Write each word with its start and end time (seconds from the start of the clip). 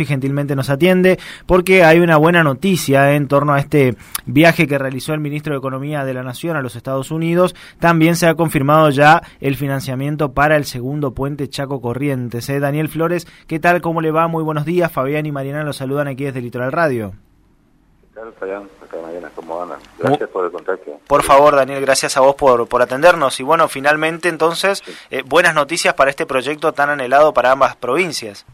y 0.00 0.06
gentilmente 0.06 0.56
nos 0.56 0.70
atiende 0.70 1.18
porque 1.46 1.84
hay 1.84 2.00
una 2.00 2.16
buena 2.16 2.42
noticia 2.42 3.14
en 3.14 3.28
torno 3.28 3.52
a 3.52 3.58
este 3.58 3.96
viaje 4.26 4.66
que 4.66 4.78
realizó 4.78 5.14
el 5.14 5.20
ministro 5.20 5.52
de 5.52 5.58
Economía 5.58 6.04
de 6.04 6.14
la 6.14 6.22
Nación 6.22 6.56
a 6.56 6.62
los 6.62 6.76
Estados 6.76 7.10
Unidos. 7.10 7.54
También 7.78 8.16
se 8.16 8.26
ha 8.26 8.34
confirmado 8.34 8.90
ya 8.90 9.22
el 9.40 9.56
financiamiento 9.56 10.32
para 10.32 10.56
el 10.56 10.64
segundo 10.64 11.12
puente 11.12 11.48
Chaco 11.48 11.80
Corrientes. 11.80 12.48
¿eh? 12.48 12.60
Daniel 12.60 12.88
Flores, 12.88 13.26
¿qué 13.46 13.58
tal? 13.58 13.80
¿Cómo 13.80 14.00
le 14.00 14.10
va? 14.10 14.28
Muy 14.28 14.42
buenos 14.42 14.64
días. 14.64 14.90
Fabián 14.90 15.26
y 15.26 15.32
Mariana 15.32 15.64
los 15.64 15.76
saludan 15.76 16.08
aquí 16.08 16.24
desde 16.24 16.40
Litoral 16.40 16.72
Radio. 16.72 17.12
¿Qué 18.00 18.20
tal, 18.20 18.32
Fabián? 18.38 18.68
¿Cómo 19.34 19.62
andan? 19.62 19.78
Gracias 19.98 20.28
por 20.30 20.44
el 20.44 20.52
contacto. 20.52 21.00
Por 21.06 21.22
favor, 21.22 21.56
Daniel, 21.56 21.80
gracias 21.80 22.16
a 22.16 22.20
vos 22.20 22.34
por, 22.34 22.68
por 22.68 22.82
atendernos. 22.82 23.40
Y 23.40 23.42
bueno, 23.42 23.68
finalmente 23.68 24.28
entonces, 24.28 24.82
eh, 25.10 25.22
buenas 25.24 25.54
noticias 25.54 25.94
para 25.94 26.10
este 26.10 26.26
proyecto 26.26 26.72
tan 26.72 26.90
anhelado 26.90 27.32
para 27.32 27.50
ambas 27.50 27.76
provincias. 27.76 28.44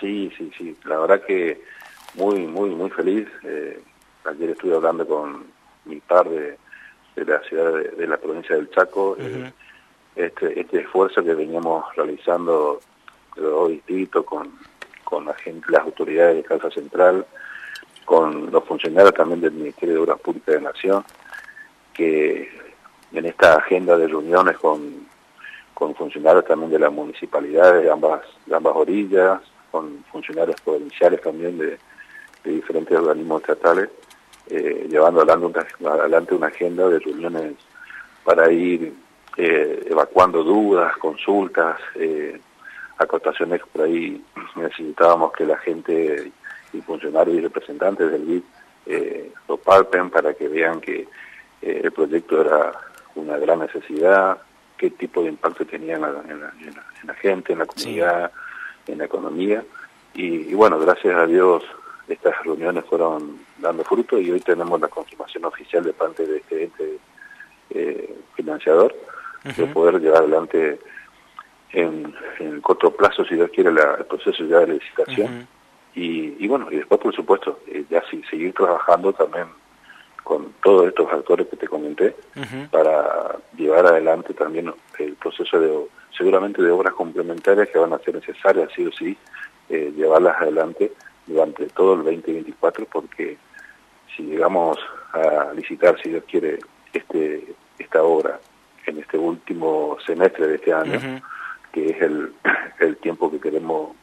Sí, 0.00 0.30
sí, 0.36 0.50
sí. 0.56 0.76
La 0.84 0.98
verdad 0.98 1.22
que 1.24 1.60
muy, 2.14 2.46
muy, 2.46 2.70
muy 2.70 2.90
feliz. 2.90 3.28
Eh, 3.44 3.80
ayer 4.24 4.50
estuve 4.50 4.74
hablando 4.74 5.06
con 5.06 5.46
mi 5.84 6.00
par 6.00 6.28
de, 6.28 6.56
la 7.16 7.40
ciudad 7.42 7.72
de, 7.72 8.06
la 8.06 8.16
provincia 8.16 8.56
del 8.56 8.70
Chaco. 8.70 9.16
Eh, 9.18 9.52
este, 10.16 10.60
este 10.60 10.80
esfuerzo 10.80 11.22
que 11.22 11.34
veníamos 11.34 11.84
realizando 11.96 12.80
los 13.36 13.68
distritos 13.68 14.24
con, 14.24 14.52
con 15.04 15.24
la 15.24 15.34
gente, 15.34 15.66
las 15.70 15.82
autoridades 15.82 16.36
de 16.36 16.42
Casa 16.42 16.70
Central, 16.70 17.24
con 18.04 18.50
los 18.50 18.64
funcionarios 18.64 19.14
también 19.14 19.40
del 19.40 19.52
Ministerio 19.52 19.94
de 19.94 20.00
Obras 20.00 20.20
Públicas 20.20 20.54
de 20.56 20.60
Nación, 20.60 21.04
que 21.94 22.48
en 23.12 23.26
esta 23.26 23.56
agenda 23.56 23.96
de 23.96 24.08
reuniones 24.08 24.58
con, 24.58 25.06
con 25.72 25.94
funcionarios 25.94 26.44
también 26.44 26.72
de 26.72 26.78
las 26.80 26.92
municipalidades 26.92 27.84
de 27.84 27.90
ambas, 27.90 28.22
de 28.46 28.56
ambas 28.56 28.74
orillas, 28.76 29.40
con 29.70 30.04
funcionarios 30.10 30.60
provinciales 30.60 31.20
también 31.22 31.58
de, 31.58 31.78
diferentes 32.44 32.96
organismos 32.96 33.42
estatales, 33.42 33.90
eh, 34.48 34.86
llevando 34.88 35.20
adelante 35.20 35.66
una, 35.80 35.92
adelante 35.92 36.34
una 36.34 36.46
agenda 36.46 36.88
de 36.88 36.98
reuniones 36.98 37.54
para 38.24 38.50
ir 38.50 38.94
eh, 39.40 39.86
evacuando 39.88 40.42
dudas, 40.42 40.96
consultas, 40.96 41.78
eh, 41.94 42.40
acotaciones 42.98 43.60
por 43.72 43.82
ahí. 43.82 44.22
Necesitábamos 44.56 45.32
que 45.32 45.46
la 45.46 45.58
gente 45.58 46.32
y 46.72 46.80
funcionarios 46.80 47.36
y 47.36 47.40
representantes 47.40 48.10
del 48.10 48.22
BID 48.22 48.42
eh, 48.86 49.32
lo 49.48 49.56
palpen 49.58 50.10
para 50.10 50.34
que 50.34 50.48
vean 50.48 50.80
que 50.80 51.06
el 51.62 51.90
proyecto 51.92 52.40
era 52.40 52.72
una 53.14 53.36
gran 53.38 53.60
necesidad, 53.60 54.38
qué 54.76 54.90
tipo 54.90 55.22
de 55.22 55.28
impacto 55.28 55.64
tenía 55.64 55.94
en 55.94 56.02
la, 56.02 57.14
gente, 57.14 57.52
en 57.52 57.58
la 57.60 57.66
comunidad 57.66 58.30
en 58.88 58.98
la 58.98 59.04
economía. 59.04 59.64
Y, 60.14 60.52
bueno, 60.54 60.78
gracias 60.78 61.14
a 61.14 61.26
Dios 61.26 61.62
estas 62.08 62.42
reuniones 62.42 62.84
fueron 62.86 63.38
dando 63.58 63.84
fruto 63.84 64.18
y 64.18 64.30
hoy 64.30 64.40
tenemos 64.40 64.80
la 64.80 64.88
confirmación 64.88 65.44
oficial 65.44 65.84
de 65.84 65.92
parte 65.92 66.26
de 66.26 66.38
este 66.38 66.64
ente 66.64 66.98
eh, 67.70 68.16
financiador 68.34 68.94
de 69.44 69.66
poder 69.66 70.00
llevar 70.00 70.22
adelante 70.22 70.78
en, 71.72 72.14
en, 72.38 72.60
corto 72.62 72.90
plazo, 72.90 73.24
si 73.26 73.34
Dios 73.34 73.50
quiere, 73.54 73.70
el 73.70 74.06
proceso 74.06 74.44
ya 74.44 74.60
de 74.60 74.74
licitación. 74.74 75.46
y, 75.94 76.42
y, 76.42 76.48
bueno, 76.48 76.68
y 76.70 76.76
después, 76.76 77.00
por 77.00 77.14
supuesto, 77.14 77.60
eh, 77.66 77.84
ya 77.90 78.02
sí, 78.10 78.22
seguir 78.30 78.54
trabajando 78.54 79.12
también 79.12 79.46
con 80.28 80.52
todos 80.62 80.88
estos 80.88 81.10
actores 81.10 81.46
que 81.48 81.56
te 81.56 81.66
comenté 81.66 82.14
para 82.70 83.38
llevar 83.56 83.86
adelante 83.86 84.34
también 84.34 84.70
el 84.98 85.14
proceso 85.14 85.58
de 85.58 85.86
seguramente 86.18 86.60
de 86.60 86.70
obras 86.70 86.92
complementarias 86.92 87.70
que 87.70 87.78
van 87.78 87.94
a 87.94 87.98
ser 88.00 88.16
necesarias, 88.16 88.68
sí 88.76 88.84
o 88.84 88.92
sí, 88.92 89.16
eh, 89.70 89.90
llevarlas 89.96 90.36
adelante 90.38 90.92
durante 91.26 91.64
todo 91.68 91.94
el 91.94 92.04
2024, 92.04 92.84
porque 92.92 93.38
si 94.14 94.24
llegamos 94.24 94.76
a 95.14 95.54
licitar, 95.54 95.98
si 96.02 96.10
Dios 96.10 96.24
quiere, 96.30 96.58
este 96.92 97.54
esta 97.78 98.02
obra 98.02 98.38
en 98.84 98.98
este 98.98 99.16
último 99.16 99.96
semestre 100.04 100.46
de 100.46 100.56
este 100.56 100.74
año, 100.74 101.22
que 101.72 101.88
es 101.88 102.02
el, 102.02 102.34
el 102.80 102.98
tiempo 102.98 103.30
que 103.30 103.40
queremos, 103.40 103.96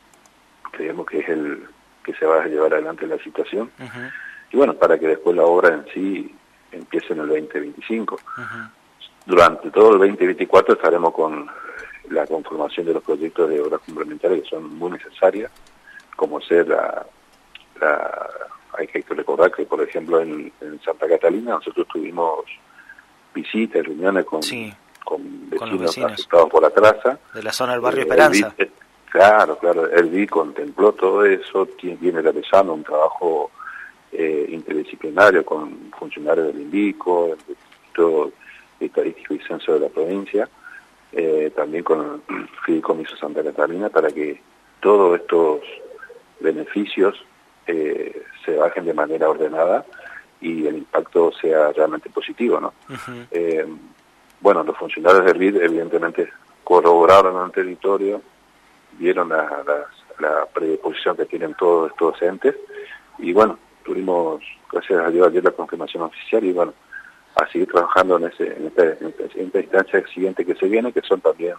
creemos 0.72 1.06
que 1.06 1.20
es 1.20 1.30
el 1.30 1.68
que 2.04 2.16
se 2.16 2.26
va 2.26 2.42
a 2.42 2.48
llevar 2.48 2.74
adelante 2.74 3.06
la 3.06 3.20
situación, 3.20 3.70
y 4.56 4.58
bueno, 4.58 4.74
para 4.74 4.98
que 4.98 5.06
después 5.06 5.36
la 5.36 5.44
obra 5.44 5.74
en 5.74 5.86
sí 5.94 6.34
empiece 6.72 7.12
en 7.12 7.20
el 7.20 7.28
2025. 7.28 8.18
Durante 9.26 9.70
todo 9.70 9.92
el 9.92 10.00
2024 10.00 10.76
estaremos 10.76 11.14
con 11.14 11.52
la 12.10 12.26
conformación 12.26 12.86
de 12.86 12.94
los 12.94 13.04
proyectos 13.04 13.50
de 13.50 13.60
obras 13.60 13.82
complementarias 13.86 14.44
que 14.44 14.50
son 14.50 14.78
muy 14.78 14.92
necesarias, 14.92 15.52
como 16.16 16.40
ser 16.40 16.70
la, 16.70 17.06
hay 18.78 18.88
que 18.88 19.04
recordar 19.10 19.52
que 19.52 19.66
por 19.66 19.82
ejemplo 19.82 20.22
en, 20.22 20.54
Santa 20.86 21.06
Catalina 21.10 21.56
nosotros 21.56 21.86
tuvimos 21.90 22.46
visitas, 23.34 23.86
reuniones 23.86 24.24
con, 24.24 24.40
con, 25.04 25.50
vecinos 25.50 25.98
afectados 25.98 26.50
por 26.50 26.62
la 26.62 26.70
traza. 26.70 27.20
De 27.34 27.44
la 27.44 27.52
zona 27.52 27.74
del 27.74 27.82
barrio 27.82 28.00
eh, 28.00 28.04
Esperanza. 28.04 28.56
Eh, 28.58 28.72
claro, 29.10 29.58
claro, 29.58 29.92
el 29.92 30.10
BI 30.10 30.28
contempló 30.28 30.94
todo 30.94 31.26
eso, 31.26 31.68
viene 32.00 32.22
realizando 32.22 32.74
un 32.74 32.86
trabajo 32.86 33.52
eh, 34.18 34.48
interdisciplinario 34.50 35.46
con 35.46 35.92
funcionarios 35.98 36.48
del 36.48 36.62
INVICO, 36.62 37.28
del 37.28 37.38
Instituto 37.50 38.32
Estadístico 38.80 39.34
y 39.34 39.40
Censo 39.40 39.74
de 39.74 39.80
la 39.82 39.90
provincia, 39.90 40.50
eh, 41.12 41.52
también 41.56 41.84
con 41.84 42.22
el 42.30 42.50
Fideicomiso 42.66 43.16
Santa 43.16 43.44
Catalina 43.44 43.90
para 43.90 44.12
que 44.12 44.42
todos 44.80 45.20
estos 45.20 45.62
beneficios 46.40 47.16
eh, 47.68 48.24
se 48.44 48.56
bajen 48.56 48.86
de 48.86 48.94
manera 48.94 49.30
ordenada 49.30 49.86
y 50.42 50.68
el 50.68 50.78
impacto 50.78 51.32
sea 51.32 51.72
realmente 51.72 52.10
positivo. 52.10 52.60
¿no? 52.60 52.74
Eh, 53.32 53.66
bueno, 54.42 54.64
los 54.64 54.78
funcionarios 54.78 55.26
del 55.26 55.38
BID 55.38 55.56
evidentemente 55.62 56.30
corroboraron 56.64 57.46
el 57.46 57.52
territorio, 57.52 58.22
vieron 58.94 59.30
la, 59.30 59.64
la, 60.20 60.46
predisposición 60.54 61.18
que 61.18 61.26
tienen 61.26 61.54
todos 61.56 61.92
estos 61.92 62.22
entes 62.22 62.56
y 63.18 63.34
bueno, 63.34 63.58
tuvimos, 63.86 64.42
gracias 64.72 65.00
a 65.00 65.10
Dios, 65.10 65.28
ayer 65.28 65.44
la 65.44 65.52
confirmación 65.52 66.04
oficial 66.04 66.44
y 66.44 66.52
bueno, 66.52 66.74
a 67.36 67.48
seguir 67.52 67.68
trabajando 67.72 68.18
en, 68.18 68.26
ese, 68.26 68.48
en, 68.48 68.68
esta, 68.68 69.60
instancia 69.60 70.04
siguiente 70.14 70.46
que 70.46 70.56
se 70.56 70.68
viene, 70.68 70.92
que 70.92 71.02
son 71.02 71.22
también 71.22 71.56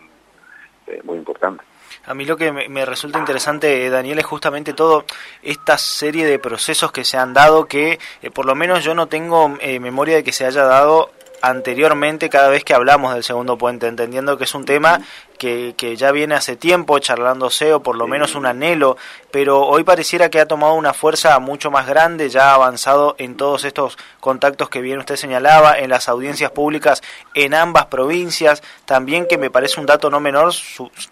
eh, 0.87 1.01
muy 1.05 1.19
importantes. 1.19 1.67
A 2.07 2.15
mí 2.15 2.25
lo 2.25 2.37
que 2.37 2.53
me, 2.53 2.85
resulta 2.85 3.19
interesante, 3.19 3.89
Daniel, 3.91 4.19
es 4.19 4.27
justamente 4.27 4.73
todo 4.73 5.05
esta 5.43 5.77
serie 5.77 6.27
de 6.27 6.39
procesos 6.39 6.93
que 6.93 7.05
se 7.05 7.17
han 7.17 7.33
dado 7.33 7.67
que 7.67 7.99
eh, 8.23 8.31
por 8.31 8.47
lo 8.47 8.55
menos 8.55 8.85
yo 8.85 8.95
no 8.95 9.09
tengo 9.09 9.57
eh, 9.61 9.81
memoria 9.81 10.17
de 10.17 10.25
que 10.25 10.33
se 10.33 10.47
haya 10.47 10.65
dado 10.65 11.11
anteriormente 11.49 12.29
cada 12.29 12.49
vez 12.49 12.65
que 12.65 12.75
hablamos 12.75 13.15
del 13.15 13.23
segundo 13.23 13.57
puente, 13.59 13.87
entendiendo 13.87 14.37
que 14.37 14.45
es 14.45 14.55
un 14.55 14.65
tema 14.65 15.01
que, 15.39 15.75
que, 15.77 15.97
ya 15.97 16.13
viene 16.13 16.35
hace 16.35 16.57
tiempo 16.57 16.99
charlándose 16.99 17.73
o 17.75 17.83
por 17.83 17.97
lo 17.97 18.07
menos 18.07 18.35
un 18.35 18.47
anhelo, 18.47 18.97
pero 19.31 19.61
hoy 19.67 19.85
pareciera 19.85 20.31
que 20.31 20.41
ha 20.41 20.47
tomado 20.47 20.75
una 20.75 20.95
fuerza 20.95 21.39
mucho 21.39 21.71
más 21.71 21.87
grande, 21.87 22.31
ya 22.31 22.51
ha 22.51 22.55
avanzado 22.55 23.17
en 23.19 23.37
todos 23.37 23.65
estos 23.65 23.99
contactos 24.21 24.71
que 24.71 24.81
bien 24.81 24.99
usted 24.99 25.17
señalaba, 25.17 25.79
en 25.79 25.91
las 25.91 26.09
audiencias 26.09 26.51
públicas 26.51 27.03
en 27.35 27.55
ambas 27.55 27.87
provincias, 27.87 28.63
también 28.87 29.27
que 29.27 29.39
me 29.39 29.51
parece 29.51 29.79
un 29.79 29.87
dato 29.87 30.11
no 30.11 30.21
menor, 30.21 30.53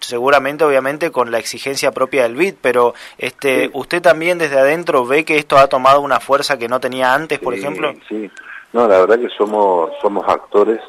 seguramente 0.01 0.65
obviamente 0.65 1.11
con 1.11 1.31
la 1.31 1.39
exigencia 1.39 1.93
propia 1.93 2.23
del 2.23 2.35
BID, 2.35 2.55
pero 2.61 2.95
este 3.19 3.71
usted 3.73 4.01
también 4.01 4.39
desde 4.39 4.59
adentro 4.59 5.05
ve 5.07 5.25
que 5.25 5.39
esto 5.39 5.59
ha 5.59 5.69
tomado 5.69 6.01
una 6.01 6.21
fuerza 6.21 6.59
que 6.59 6.69
no 6.69 6.81
tenía 6.81 7.13
antes, 7.15 7.39
por 7.39 7.55
ejemplo. 7.55 7.95
Sí, 8.09 8.31
no, 8.75 8.89
la 8.89 8.99
verdad 8.99 9.21
que 9.21 9.29
somos 9.29 9.93
somos 10.03 10.29
actores, 10.29 10.81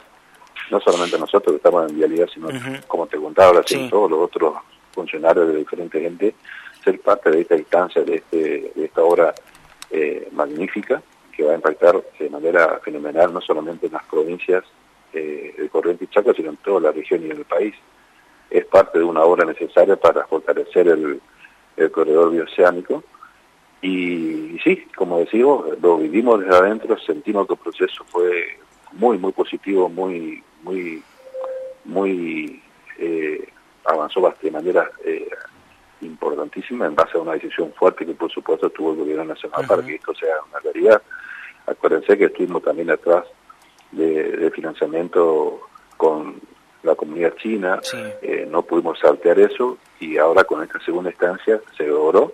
no 0.72 0.79
solamente 0.79 1.19
nosotros 1.19 1.53
que 1.53 1.57
estamos 1.57 1.88
en 1.88 1.96
vialidad, 1.96 2.28
sino, 2.34 2.50
como 2.88 3.06
te 3.06 3.18
contaba, 3.18 3.62
todos 3.62 4.09
los 4.09 4.19
otros 4.22 4.56
funcionarios 4.91 5.50
de 5.50 5.57
diferente 5.57 6.01
gente, 6.01 6.34
ser 6.84 7.00
parte 7.00 7.29
de 7.29 7.41
esta 7.41 7.56
instancia, 7.56 8.03
de, 8.03 8.16
este, 8.16 8.72
de 8.75 8.85
esta 8.85 9.03
obra 9.03 9.35
eh, 9.91 10.28
magnífica, 10.32 11.03
que 11.32 11.43
va 11.43 11.52
a 11.52 11.55
impactar 11.55 12.02
de 12.17 12.29
manera 12.32 12.79
fenomenal 12.84 13.32
no 13.32 13.40
solamente 13.40 13.85
en 13.85 13.93
las 13.93 14.05
provincias 14.05 14.64
eh, 15.14 15.53
de 15.55 15.70
Corrientes 15.70 16.08
y 16.09 16.11
Chaco, 16.11 16.34
sino 16.34 16.49
en 16.49 16.58
toda 16.58 16.79
la 16.79 16.91
región 16.91 17.22
y 17.22 17.29
en 17.29 17.38
el 17.38 17.46
país. 17.46 17.76
Es 18.49 18.66
parte 18.66 18.97
de 18.97 19.05
una 19.05 19.22
obra 19.22 19.46
necesaria 19.46 19.96
para 19.96 20.26
fortalecer 20.26 20.88
el, 20.88 21.22
el 21.78 21.91
corredor 21.91 22.31
bioceánico 22.31 23.03
y, 23.87 24.58
sí, 24.64 24.84
como 24.96 25.20
decimos, 25.20 25.64
lo 25.79 25.97
vivimos 25.97 26.40
desde 26.40 26.55
adentro, 26.55 26.97
sentimos 26.97 27.46
que 27.46 27.53
el 27.53 27.59
proceso 27.59 28.03
fue 28.05 28.58
muy, 28.93 29.20
muy 29.20 29.32
positivo, 29.32 29.87
muy, 29.90 30.43
muy, 30.64 31.03
muy, 31.84 32.64
eh, 32.97 33.47
avanzó 33.84 34.34
de 34.41 34.49
manera 34.49 34.90
eh, 35.05 35.29
importantísima 36.02 36.87
en 36.87 36.96
base 36.96 37.16
a 37.16 37.22
una 37.22 37.34
decisión 37.34 37.72
fuerte 37.73 38.08
que 38.08 38.16
por 38.16 38.32
supuesto 38.32 38.72
tuvo 38.72 38.93
el 38.93 38.97
gobierno 38.97 39.26
nacional 39.26 39.67
para 39.67 39.85
que 39.85 39.93
esto 39.93 40.16
sea 40.16 40.34
una 40.49 40.59
realidad. 40.61 41.03
Acuérdense 41.67 42.17
que 42.17 42.26
estuvimos 42.26 42.64
también 42.64 42.90
atrás 42.90 43.26
de, 43.91 44.49
financiamiento 44.49 45.61
con 45.96 46.41
la 46.81 46.96
comunidad 46.96 47.35
china, 47.35 47.79
eh, 48.23 48.47
no 48.49 48.64
pudimos 48.64 48.97
saltear 48.97 49.40
eso 49.40 49.78
y 49.99 50.17
ahora 50.17 50.43
con 50.43 50.64
esta 50.64 50.79
segunda 50.79 51.11
instancia 51.11 51.61
se 51.78 51.85
logró 51.85 52.34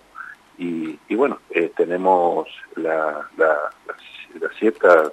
y 0.58 1.14
bueno, 1.14 1.38
tenemos 1.76 2.48
la, 2.76 3.28
las, 3.36 4.54
ciertas 4.58 5.10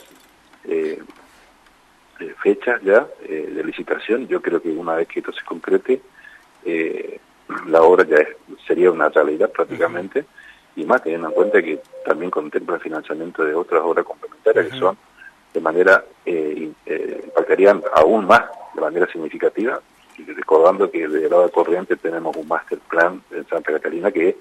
fechas 2.41 2.81
ya 2.83 3.07
de 3.27 3.63
licitación. 3.63 4.27
Yo 4.27 4.41
creo 4.41 4.61
que 4.61 4.69
una 4.69 4.95
vez 4.95 5.07
que 5.07 5.19
esto 5.19 5.31
se 5.31 5.43
concrete, 5.43 6.01
la 7.67 7.81
obra 7.81 8.05
ya 8.05 8.17
sería 8.67 8.91
una 8.91 9.09
realidad 9.09 9.51
prácticamente, 9.51 10.25
y 10.75 10.85
más 10.85 11.01
teniendo 11.01 11.27
en 11.27 11.33
cuenta 11.33 11.61
que 11.61 11.81
también 12.05 12.31
contempla 12.31 12.75
el 12.75 12.81
financiamiento 12.81 13.43
de 13.43 13.55
otras 13.55 13.81
obras 13.83 14.05
complementarias 14.05 14.67
que 14.67 14.79
son 14.79 14.97
de 15.53 15.59
manera, 15.59 16.03
eh, 16.25 16.71
eh, 16.85 17.21
impactarían 17.25 17.81
aún 17.95 18.25
más 18.25 18.43
de 18.75 18.81
manera 18.81 19.07
significativa, 19.11 19.81
y 20.17 20.23
recordando 20.23 20.91
que 20.91 21.07
de 21.07 21.29
lado 21.29 21.45
de 21.45 21.51
corriente 21.51 21.95
tenemos 21.95 22.35
un 22.35 22.47
master 22.47 22.77
plan 22.89 23.21
en 23.31 23.47
Santa 23.47 23.71
Catarina 23.73 24.11
que 24.11 24.37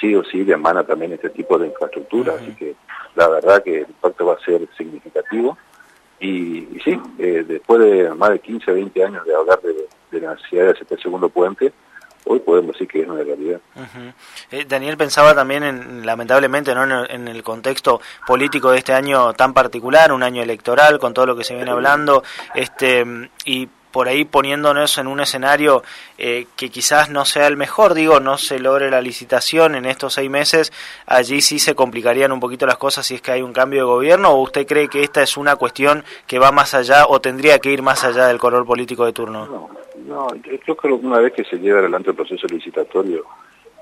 sí 0.00 0.14
o 0.14 0.24
sí 0.24 0.44
demanda 0.44 0.84
también 0.84 1.12
este 1.12 1.30
tipo 1.30 1.58
de 1.58 1.68
infraestructura, 1.68 2.34
así 2.34 2.54
que 2.54 2.74
la 3.14 3.28
verdad 3.28 3.62
que 3.62 3.78
el 3.78 3.88
impacto 3.88 4.26
va 4.26 4.34
a 4.34 4.44
ser 4.44 4.68
significativo. 4.76 5.56
Y, 6.20 6.66
sí, 6.84 7.00
eh, 7.18 7.44
después 7.46 7.80
de 7.80 8.12
más 8.14 8.30
de 8.30 8.40
15, 8.40 8.72
20 8.72 9.04
años 9.04 9.24
de 9.24 9.34
hablar 9.34 9.60
de, 9.62 9.74
de 10.10 10.20
la 10.20 10.34
necesidad 10.34 10.64
de 10.64 10.70
hacer 10.70 10.82
este 10.82 10.98
segundo 10.98 11.28
puente, 11.28 11.72
hoy 12.28 12.40
podemos 12.40 12.72
decir 12.72 12.86
que 12.86 13.00
es 13.00 13.08
una 13.08 13.22
realidad. 13.22 13.60
Eh, 14.50 14.64
Daniel 14.68 14.96
pensaba 14.96 15.34
también, 15.34 15.62
en, 15.62 16.06
lamentablemente, 16.06 16.74
¿no? 16.74 17.04
En 17.06 17.26
el, 17.28 17.42
contexto 17.42 18.00
político 18.26 18.70
de 18.70 18.78
este 18.78 18.92
año 18.92 19.32
tan 19.32 19.54
particular, 19.54 20.12
un 20.12 20.22
año 20.22 20.42
electoral, 20.42 20.98
con 20.98 21.14
todo 21.14 21.26
lo 21.26 21.36
que 21.36 21.44
se 21.44 21.54
viene 21.54 21.70
hablando, 21.70 22.22
este 22.54 23.04
y 23.44 23.68
por 23.90 24.08
ahí 24.08 24.24
poniéndonos 24.24 24.98
en 24.98 25.06
un 25.06 25.20
escenario 25.20 25.82
eh, 26.18 26.46
que 26.56 26.70
quizás 26.70 27.10
no 27.10 27.24
sea 27.24 27.46
el 27.46 27.56
mejor, 27.56 27.94
digo, 27.94 28.20
no 28.20 28.38
se 28.38 28.58
logre 28.58 28.90
la 28.90 29.00
licitación 29.00 29.74
en 29.74 29.86
estos 29.86 30.14
seis 30.14 30.30
meses, 30.30 30.72
allí 31.06 31.40
sí 31.40 31.58
se 31.58 31.74
complicarían 31.74 32.32
un 32.32 32.40
poquito 32.40 32.66
las 32.66 32.78
cosas 32.78 33.06
si 33.06 33.14
es 33.14 33.22
que 33.22 33.32
hay 33.32 33.42
un 33.42 33.52
cambio 33.52 33.80
de 33.80 33.86
gobierno, 33.86 34.30
o 34.30 34.42
usted 34.42 34.66
cree 34.66 34.88
que 34.88 35.02
esta 35.02 35.22
es 35.22 35.36
una 35.36 35.56
cuestión 35.56 36.04
que 36.26 36.38
va 36.38 36.52
más 36.52 36.74
allá 36.74 37.06
o 37.08 37.20
tendría 37.20 37.58
que 37.58 37.70
ir 37.70 37.82
más 37.82 38.04
allá 38.04 38.26
del 38.26 38.38
color 38.38 38.66
político 38.66 39.04
de 39.04 39.12
turno? 39.12 39.46
No, 39.46 39.70
no, 40.06 40.34
yo 40.34 40.76
creo 40.76 41.00
que 41.00 41.06
una 41.06 41.18
vez 41.18 41.32
que 41.32 41.44
se 41.44 41.58
lleva 41.58 41.80
adelante 41.80 42.10
el 42.10 42.16
proceso 42.16 42.46
licitatorio, 42.46 43.24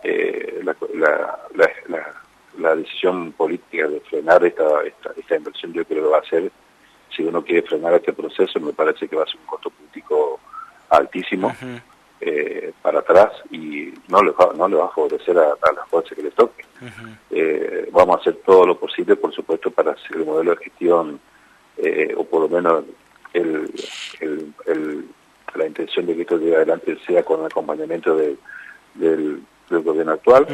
eh, 0.03 0.61
la, 0.63 0.77
la, 2.59 2.75
decisión 2.75 3.33
política 3.33 3.89
de 3.89 4.01
frenar 4.01 4.45
esta, 4.45 4.65
esta, 5.17 5.37
inversión 5.37 5.73
yo 5.73 5.85
creo 5.85 6.05
que 6.05 6.09
va 6.09 6.19
a 6.19 6.25
ser, 6.25 6.51
si 7.15 7.23
uno 7.23 7.43
quiere 7.43 7.63
frenar 7.63 7.95
este 7.95 8.13
proceso, 8.13 8.61
me 8.61 8.73
parece 8.73 9.09
que 9.09 9.17
va 9.17 9.25
a 9.25 9.27
ser 9.27 9.37
un 9.41 9.47
costo 9.47 9.71
político 9.71 10.41
altísimo 10.91 11.53
eh, 12.21 12.73
para 12.83 13.01
atrás 13.01 13.33
y 13.51 13.93
no 14.09 14.23
le 14.23 14.31
va, 14.31 14.53
no 14.57 14.69
le 14.69 14.77
va 14.77 14.87
a 14.87 14.91
favorecer 14.91 15.37
a, 15.39 15.57
las 15.75 15.89
fuerzas 15.89 16.17
que 16.17 16.23
le 16.23 16.31
toque. 16.31 16.65
Eh, 17.31 17.89
vamos 17.93 18.17
a 18.17 18.21
hacer 18.21 18.41
todo 18.45 18.67
lo 18.67 18.79
posible, 18.79 19.17
por 19.17 19.33
supuesto, 19.33 19.71
para 19.71 19.93
hacer 19.93 20.17
el 20.17 20.25
modelo 20.25 20.53
de 20.53 20.65
gestión, 20.65 21.21
o 22.17 22.25
por 22.25 22.43
lo 22.43 22.49
menos 22.49 22.85
el, 23.35 23.71
el 24.67 25.05
la 25.57 25.67
intención 25.67 26.07
de 26.07 26.15
que 26.15 26.23
esto 26.23 26.39
llegue 26.39 26.57
adelante 26.57 26.97
sea 27.07 27.23
con 27.23 27.41
el 27.41 27.47
acompañamiento 27.47 28.17
del, 28.17 29.43
del, 29.69 29.83
gobierno 29.83 30.13
actual. 30.13 30.47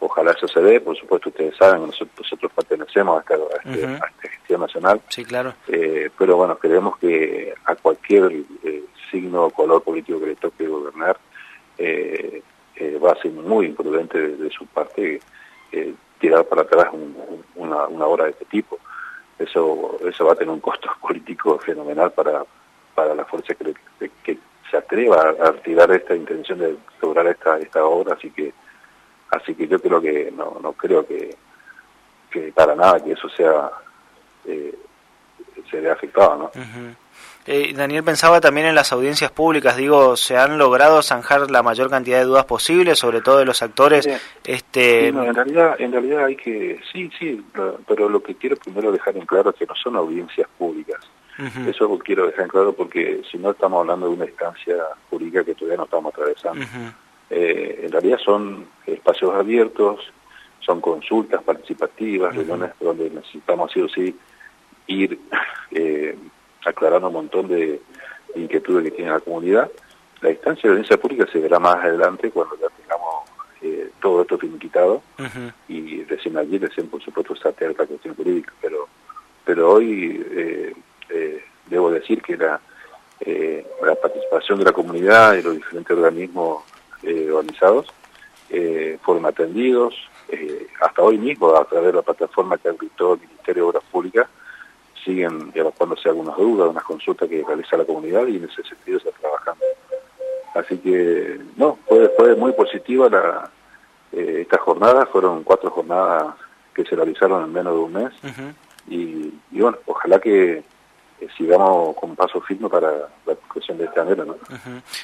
Ojalá 0.00 0.32
eso 0.32 0.48
se 0.48 0.60
dé, 0.60 0.80
por 0.80 0.96
supuesto 0.96 1.28
ustedes 1.28 1.56
saben, 1.56 1.82
nosotros, 1.86 2.52
pertenecemos 2.54 3.18
a 3.18 3.20
esta, 3.20 3.70
esta, 3.70 4.12
gestión 4.20 4.60
nacional. 4.60 5.00
Sí, 5.08 5.24
claro. 5.24 5.54
Eh, 5.68 6.10
pero 6.18 6.36
bueno, 6.36 6.56
creemos 6.58 6.98
que 6.98 7.54
a 7.64 7.74
cualquier 7.76 8.32
eh, 8.64 8.84
signo 9.10 9.44
o 9.44 9.50
color 9.50 9.82
político 9.82 10.20
que 10.20 10.26
le 10.26 10.36
toque 10.36 10.66
gobernar, 10.66 11.16
eh, 11.78 12.42
va 13.02 13.12
a 13.12 13.22
ser 13.22 13.30
muy 13.32 13.66
imprudente 13.66 14.18
de, 14.18 14.50
su 14.50 14.66
parte 14.66 15.20
tirar 16.18 16.44
para 16.46 16.62
atrás 16.62 16.88
una, 17.54 17.86
una 17.86 18.06
obra 18.06 18.24
de 18.24 18.30
este 18.30 18.44
tipo. 18.46 18.78
Eso, 19.38 19.98
eso 20.06 20.24
va 20.24 20.32
a 20.32 20.36
tener 20.36 20.52
un 20.52 20.60
costo 20.60 20.88
político 21.00 21.58
fenomenal 21.58 22.10
para, 22.12 22.44
para 22.94 23.14
la 23.14 23.24
fuerza 23.24 23.54
que, 23.54 23.74
que, 24.22 24.38
se 24.70 24.76
atreva 24.76 25.34
a, 25.40 25.52
tirar 25.54 25.90
esta 25.92 26.14
intención 26.14 26.58
de 26.58 26.76
lograr 27.00 27.26
esta 27.26 27.58
esta 27.58 27.84
obra 27.84 28.14
así 28.14 28.30
que 28.30 28.52
así 29.30 29.54
que 29.54 29.66
yo 29.68 29.80
creo 29.80 30.00
que 30.00 30.30
no 30.30 30.58
no 30.62 30.72
creo 30.72 31.06
que, 31.06 31.34
que 32.30 32.52
para 32.52 32.74
nada 32.74 33.02
que 33.02 33.12
eso 33.12 33.28
sea 33.28 33.70
eh, 34.46 34.74
se 35.70 35.80
vea 35.80 35.92
afectado 35.92 36.36
no 36.36 36.50
eh, 37.48 37.72
Daniel 37.76 38.02
pensaba 38.02 38.40
también 38.40 38.66
en 38.66 38.74
las 38.74 38.92
audiencias 38.92 39.30
públicas, 39.30 39.76
digo, 39.76 40.16
se 40.16 40.36
han 40.36 40.58
logrado 40.58 41.00
zanjar 41.00 41.48
la 41.48 41.62
mayor 41.62 41.88
cantidad 41.88 42.18
de 42.18 42.24
dudas 42.24 42.44
posible, 42.44 42.96
sobre 42.96 43.20
todo 43.20 43.38
de 43.38 43.44
los 43.44 43.62
actores. 43.62 44.08
Este... 44.44 45.08
en 45.08 45.32
realidad, 45.32 45.76
en 45.78 45.92
realidad 45.92 46.24
hay 46.24 46.34
que, 46.34 46.80
sí, 46.92 47.08
sí, 47.16 47.44
pero 47.86 48.08
lo 48.08 48.20
que 48.20 48.34
quiero 48.34 48.56
primero 48.56 48.90
dejar 48.90 49.16
en 49.16 49.26
claro 49.26 49.50
es 49.50 49.56
que 49.56 49.66
no 49.66 49.76
son 49.76 49.94
audiencias 49.94 50.48
públicas. 50.58 50.75
Eso 51.66 51.86
lo 51.88 51.98
quiero 51.98 52.26
dejar 52.26 52.44
en 52.44 52.48
claro 52.48 52.72
porque 52.72 53.22
si 53.30 53.36
no 53.36 53.50
estamos 53.50 53.80
hablando 53.80 54.08
de 54.08 54.14
una 54.14 54.24
instancia 54.24 54.76
jurídica 55.10 55.44
que 55.44 55.54
todavía 55.54 55.76
no 55.76 55.84
estamos 55.84 56.12
atravesando. 56.12 56.64
Eh, 57.28 57.80
en 57.84 57.92
realidad 57.92 58.18
son 58.24 58.66
espacios 58.86 59.34
abiertos, 59.34 60.00
son 60.60 60.80
consultas 60.80 61.42
participativas, 61.42 62.34
reuniones 62.34 62.70
donde 62.80 63.10
necesitamos 63.10 63.70
sí 63.72 63.80
o 63.80 63.88
sí 63.88 64.16
ir 64.86 65.18
eh, 65.72 66.16
aclarando 66.64 67.08
un 67.08 67.14
montón 67.14 67.48
de 67.48 67.80
inquietudes 68.34 68.84
que 68.84 68.90
tiene 68.92 69.10
la 69.10 69.20
comunidad. 69.20 69.70
La 70.22 70.30
instancia 70.30 70.62
de 70.62 70.76
audiencia 70.76 70.96
pública 70.96 71.26
se 71.30 71.38
verá 71.38 71.58
más 71.58 71.76
adelante 71.76 72.30
cuando 72.30 72.56
ya 72.56 72.68
tengamos 72.80 73.24
eh, 73.60 73.90
todo 74.00 74.22
esto 74.22 74.38
finiquitado. 74.38 75.02
Y 75.68 76.02
recién 76.04 76.38
allí, 76.38 76.56
recién 76.58 76.88
por 76.88 77.02
supuesto, 77.02 77.34
aterra 77.46 77.74
la 77.78 77.86
cuestión 77.86 78.14
jurídica, 78.14 78.52
pero 78.60 78.88
pero 79.46 79.74
hoy 79.74 80.26
eh, 80.32 80.74
eh, 81.10 81.44
debo 81.66 81.90
decir 81.90 82.22
que 82.22 82.36
la, 82.36 82.60
eh, 83.20 83.66
la 83.82 83.94
participación 83.94 84.58
de 84.58 84.64
la 84.64 84.72
comunidad 84.72 85.34
y 85.34 85.42
los 85.42 85.54
diferentes 85.54 85.96
organismos 85.96 86.64
eh, 87.02 87.30
organizados 87.30 87.86
fueron 89.02 89.26
atendidos 89.26 89.94
hasta 90.80 91.02
hoy 91.02 91.18
mismo 91.18 91.54
a 91.56 91.64
través 91.64 91.88
de 91.88 91.94
la 91.94 92.02
plataforma 92.02 92.56
que 92.58 92.68
habilitó 92.68 93.14
el 93.14 93.20
Ministerio 93.20 93.64
de 93.64 93.68
Obras 93.70 93.84
Públicas 93.90 94.28
siguen 95.04 95.52
evacuándose 95.54 96.08
algunas 96.08 96.36
dudas, 96.36 96.70
unas 96.70 96.84
consultas 96.84 97.28
que 97.28 97.44
realiza 97.44 97.76
la 97.76 97.84
comunidad 97.84 98.26
y 98.26 98.36
en 98.36 98.44
ese 98.44 98.62
sentido 98.62 99.00
se 99.00 99.08
está 99.08 99.20
trabajando. 99.20 99.64
Así 100.54 100.78
que, 100.78 101.40
no, 101.56 101.78
fue, 101.86 102.08
fue 102.16 102.34
muy 102.34 102.52
positiva 102.52 103.08
la, 103.08 103.50
esta 104.12 104.58
jornada, 104.58 105.06
fueron 105.06 105.44
cuatro 105.44 105.70
jornadas 105.70 106.34
que 106.74 106.84
se 106.84 106.96
realizaron 106.96 107.44
en 107.44 107.52
menos 107.52 107.74
de 107.74 107.78
un 107.78 107.92
mes 107.92 108.12
y, 108.88 109.34
y, 109.50 109.60
bueno, 109.60 109.78
ojalá 109.86 110.18
que 110.20 110.62
eh, 111.20 111.28
sigamos 111.36 111.96
con 111.96 112.14
paso 112.14 112.40
firme 112.40 112.68
para 112.68 112.90
la 113.24 113.34
cuestión 113.52 113.78
de 113.78 113.84
este 113.84 114.00
año. 114.00 114.16
¿no? 114.16 114.36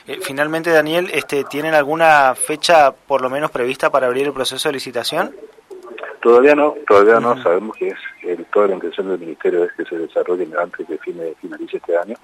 Eh, 0.07 0.19
finalmente, 0.23 0.71
Daniel, 0.71 1.11
este, 1.13 1.45
¿tienen 1.45 1.75
alguna 1.75 2.35
fecha 2.35 2.93
por 2.93 3.23
lo 3.23 3.31
menos 3.31 3.51
prevista 3.51 3.91
para 3.91 4.07
abrir 4.07 4.27
el 4.27 4.33
proceso 4.33 4.69
de 4.69 4.75
licitación? 4.75 5.35
Todavía 6.21 6.55
no, 6.55 6.75
todavía 6.87 7.19
no. 7.19 7.43
Sabemos 7.43 7.77
que 7.77 7.89
es 7.89 7.99
el, 8.23 8.45
toda 8.47 8.69
la 8.69 8.75
intención 8.75 9.09
del 9.09 9.19
Ministerio 9.19 9.65
es 9.65 9.73
que 9.73 9.85
se 9.85 9.99
desarrolle 9.99 10.49
antes 10.61 10.87
de 10.87 10.99
que 10.99 11.35
finalice 11.41 11.79
este 11.79 11.97
año. 11.97 12.15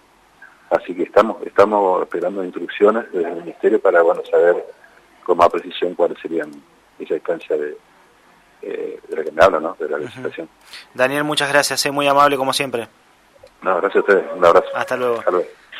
Así 0.71 0.95
que 0.95 1.04
estamos 1.04 1.42
estamos 1.47 2.02
esperando 2.02 2.45
instrucciones 2.45 3.11
desde 3.11 3.28
el 3.28 3.37
Ministerio 3.37 3.80
para 3.80 4.02
bueno 4.02 4.23
saber 4.30 4.64
con 5.25 5.38
más 5.38 5.49
precisión 5.49 5.95
cuáles 5.95 6.18
serían 6.21 6.50
esa 6.99 7.14
instancia 7.14 7.57
de, 7.57 7.76
eh, 8.62 9.00
de 9.09 9.16
la 9.16 9.25
que 9.25 9.33
me 9.33 9.42
habla, 9.42 9.61
¿no? 9.61 9.76
de 9.78 9.88
la 9.88 9.99
licitación. 9.99 10.49
Daniel, 10.95 11.25
muchas 11.25 11.49
gracias, 11.49 11.85
es 11.85 11.92
muy 11.92 12.07
amable 12.07 12.37
como 12.37 12.52
siempre. 12.52 12.88
No, 13.62 13.77
gracias 13.77 13.97
a 13.97 14.00
ustedes. 14.00 14.25
Un 14.37 14.45
abrazo. 14.45 14.67
Hasta 14.75 14.97
luego. 14.97 15.23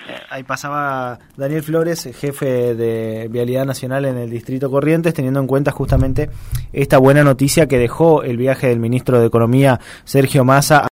Eh, 0.09 0.21
ahí 0.31 0.43
pasaba 0.43 1.19
Daniel 1.37 1.63
Flores, 1.63 2.09
jefe 2.19 2.75
de 2.75 3.29
Vialidad 3.31 3.67
Nacional 3.67 4.07
en 4.07 4.17
el 4.17 4.31
Distrito 4.31 4.71
Corrientes, 4.71 5.13
teniendo 5.13 5.41
en 5.41 5.47
cuenta 5.47 5.71
justamente 5.71 6.31
esta 6.73 6.99
buena 6.99 7.25
noticia 7.25 7.67
que 7.67 7.79
dejó 7.79 8.23
el 8.23 8.37
viaje 8.37 8.69
del 8.69 8.79
ministro 8.79 9.21
de 9.21 9.27
Economía, 9.27 9.81
Sergio 10.05 10.45
Massa. 10.45 10.79